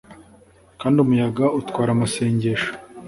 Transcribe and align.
kandi 0.81 0.97
umuyaga 1.03 1.45
utwara 1.59 1.89
amasengesho; 1.93 2.71